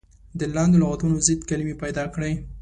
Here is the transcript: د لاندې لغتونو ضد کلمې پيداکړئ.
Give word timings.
د 0.39 0.41
لاندې 0.55 0.77
لغتونو 0.81 1.15
ضد 1.27 1.41
کلمې 1.49 1.75
پيداکړئ. 1.83 2.33